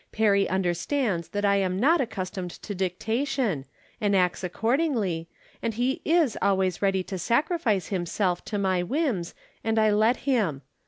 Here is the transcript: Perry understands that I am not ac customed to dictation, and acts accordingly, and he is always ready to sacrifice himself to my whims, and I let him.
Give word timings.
Perry 0.11 0.49
understands 0.49 1.27
that 1.27 1.45
I 1.45 1.57
am 1.57 1.79
not 1.79 2.01
ac 2.01 2.07
customed 2.09 2.49
to 2.63 2.73
dictation, 2.73 3.65
and 4.01 4.15
acts 4.15 4.43
accordingly, 4.43 5.27
and 5.61 5.75
he 5.75 6.01
is 6.03 6.35
always 6.41 6.81
ready 6.81 7.03
to 7.03 7.19
sacrifice 7.19 7.89
himself 7.89 8.43
to 8.45 8.57
my 8.57 8.81
whims, 8.81 9.35
and 9.63 9.77
I 9.77 9.91
let 9.91 10.17
him. 10.25 10.63